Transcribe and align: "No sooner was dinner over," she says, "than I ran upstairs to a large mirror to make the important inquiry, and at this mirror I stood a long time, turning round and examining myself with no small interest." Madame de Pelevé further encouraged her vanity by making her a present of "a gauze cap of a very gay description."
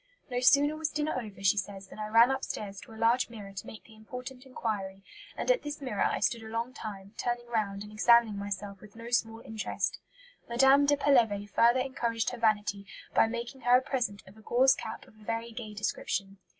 "No 0.31 0.39
sooner 0.39 0.75
was 0.75 0.89
dinner 0.89 1.13
over," 1.21 1.43
she 1.43 1.57
says, 1.57 1.85
"than 1.89 1.99
I 1.99 2.07
ran 2.07 2.31
upstairs 2.31 2.81
to 2.81 2.91
a 2.91 2.97
large 2.97 3.29
mirror 3.29 3.53
to 3.53 3.67
make 3.67 3.83
the 3.83 3.93
important 3.95 4.47
inquiry, 4.47 5.03
and 5.37 5.51
at 5.51 5.61
this 5.61 5.79
mirror 5.79 6.01
I 6.03 6.21
stood 6.21 6.41
a 6.41 6.47
long 6.47 6.73
time, 6.73 7.13
turning 7.19 7.45
round 7.49 7.83
and 7.83 7.91
examining 7.91 8.35
myself 8.39 8.81
with 8.81 8.95
no 8.95 9.11
small 9.11 9.41
interest." 9.41 9.99
Madame 10.49 10.87
de 10.87 10.97
Pelevé 10.97 11.47
further 11.47 11.81
encouraged 11.81 12.31
her 12.31 12.39
vanity 12.39 12.87
by 13.13 13.27
making 13.27 13.61
her 13.61 13.77
a 13.77 13.81
present 13.83 14.23
of 14.25 14.35
"a 14.37 14.41
gauze 14.41 14.73
cap 14.73 15.07
of 15.07 15.13
a 15.19 15.23
very 15.23 15.51
gay 15.51 15.75
description." 15.75 16.39